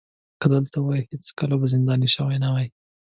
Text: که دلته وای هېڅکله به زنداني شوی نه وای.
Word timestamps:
که 0.41 0.47
دلته 0.53 0.77
وای 0.81 1.01
هېڅکله 1.11 1.55
به 1.59 1.67
زنداني 1.73 2.07
شوی 2.15 2.37
نه 2.43 2.49
وای. 2.53 2.67